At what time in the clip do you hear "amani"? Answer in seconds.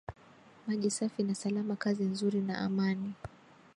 2.59-3.13